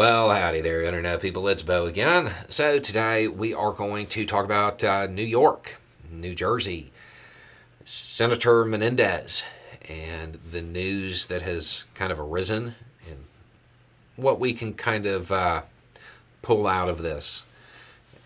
[0.00, 1.46] Well, howdy there, Internet people.
[1.46, 2.32] It's Beau again.
[2.48, 5.76] So, today we are going to talk about uh, New York,
[6.10, 6.90] New Jersey,
[7.84, 9.42] Senator Menendez,
[9.86, 12.76] and the news that has kind of arisen
[13.06, 13.24] and
[14.16, 15.62] what we can kind of uh,
[16.40, 17.42] pull out of this.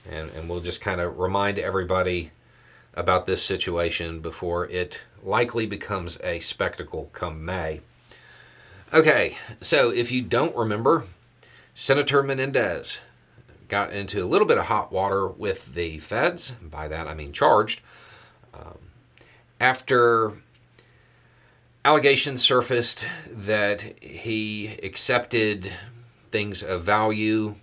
[0.09, 2.31] And, and we'll just kind of remind everybody
[2.95, 7.81] about this situation before it likely becomes a spectacle come May.
[8.93, 11.03] Okay, so if you don't remember,
[11.75, 13.01] Senator Menendez
[13.69, 16.53] got into a little bit of hot water with the feds.
[16.63, 17.81] By that I mean charged.
[18.55, 18.79] Um,
[19.61, 20.35] after
[21.85, 25.73] allegations surfaced that he accepted
[26.31, 27.57] things of value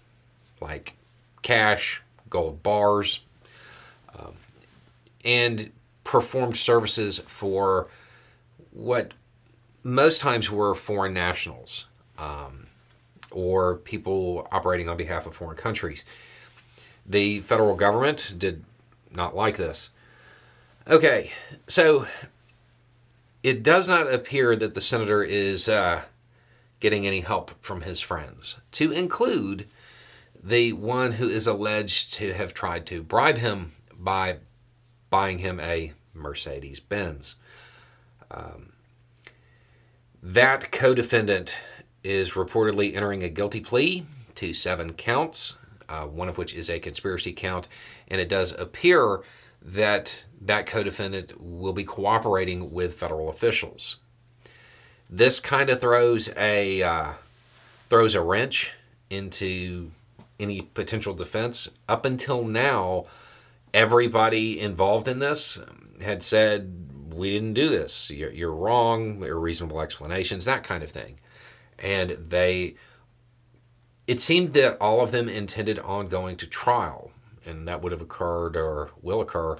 [0.60, 0.98] like
[1.42, 3.22] cash, gold bars,
[4.18, 4.34] um,
[5.24, 5.72] and
[6.04, 7.88] performed services for
[8.72, 9.14] what
[9.84, 11.86] most times were foreign nationals.
[12.18, 12.68] Um,
[13.32, 16.04] or people operating on behalf of foreign countries.
[17.06, 18.64] The federal government did
[19.14, 19.90] not like this.
[20.88, 21.32] Okay,
[21.68, 22.08] so
[23.44, 26.04] it does not appear that the senator is uh,
[26.80, 29.68] getting any help from his friends, to include
[30.44, 34.38] the one who is alleged to have tried to bribe him by
[35.10, 37.36] buying him a Mercedes Benz.
[38.32, 38.74] Um,
[40.22, 41.56] that co defendant
[42.04, 45.58] is reportedly entering a guilty plea to seven counts,
[45.88, 47.68] uh, one of which is a conspiracy count,
[48.08, 49.22] and it does appear
[49.62, 53.98] that that co-defendant will be cooperating with federal officials.
[55.10, 57.14] This kind of throws a uh,
[57.90, 58.74] throws a wrench
[59.10, 59.92] into
[60.40, 61.70] any potential defense.
[61.88, 63.06] Up until now,
[63.74, 65.60] everybody involved in this
[66.02, 68.10] had said we didn't do this.
[68.10, 69.20] You're, you're wrong.
[69.20, 71.20] There are reasonable explanations, that kind of thing
[71.82, 72.76] and they
[74.08, 77.12] it seemed that all of them intended on going to trial
[77.46, 79.58] and that would have occurred or will occur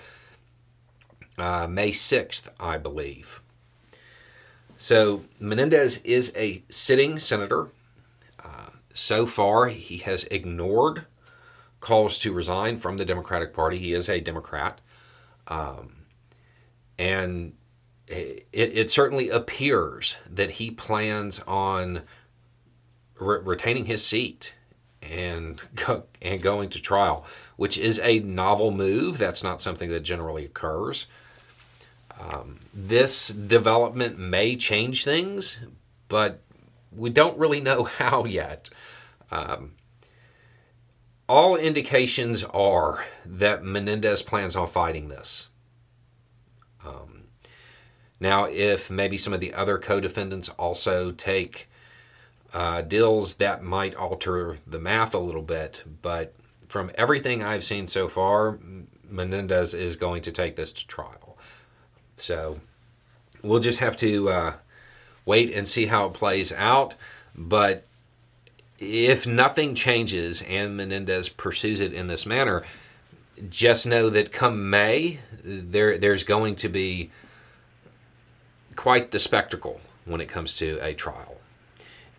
[1.38, 3.42] uh, may 6th i believe.
[4.78, 7.70] So menendez is a sitting senator.
[8.44, 11.06] Uh, so far he has ignored
[11.82, 13.80] calls to resign from the democratic party.
[13.80, 14.80] He is a democrat.
[15.48, 15.98] Um,
[16.98, 17.54] and
[18.08, 22.04] it, it certainly appears that he plans on
[23.22, 24.54] re- retaining his seat
[25.02, 29.18] and go, and going to trial, which is a novel move.
[29.18, 31.08] That's not something that generally occurs.
[32.20, 35.58] Um, this development may change things,
[36.08, 36.42] but
[36.92, 38.70] we don't really know how yet.
[39.32, 39.74] Um,
[41.30, 45.48] all indications are that Menendez plans on fighting this.
[46.86, 47.24] Um,
[48.20, 51.70] now, if maybe some of the other co defendants also take
[52.54, 55.84] uh, deals, that might alter the math a little bit.
[56.02, 56.34] But
[56.68, 58.60] from everything I've seen so far,
[59.10, 61.38] Menendez is going to take this to trial.
[62.16, 62.60] So
[63.42, 64.54] we'll just have to uh,
[65.26, 66.96] wait and see how it plays out.
[67.36, 67.86] But
[68.80, 72.64] if nothing changes and Menendez pursues it in this manner,
[73.50, 77.10] just know that come May, there there's going to be
[78.76, 81.38] quite the spectacle when it comes to a trial.